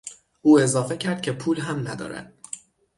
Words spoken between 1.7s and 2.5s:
ندارد.